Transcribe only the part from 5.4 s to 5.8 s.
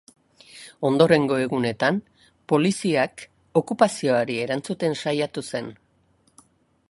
zen.